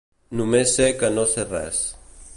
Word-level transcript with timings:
Només 0.39 0.73
sé 0.79 0.87
que 1.03 1.13
no 1.19 1.27
sé 1.35 1.47
res. 1.53 1.87